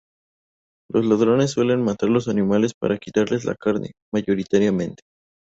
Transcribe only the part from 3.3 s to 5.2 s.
la carne, mayoritariamente.